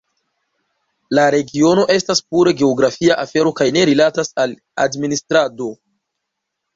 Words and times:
La 1.17 1.25
regiono 1.33 1.83
estas 1.95 2.21
pure 2.29 2.53
geografia 2.61 3.17
afero 3.23 3.51
kaj 3.59 3.67
ne 3.75 3.83
rilatas 3.91 4.31
al 4.45 4.57
administrado. 4.87 5.69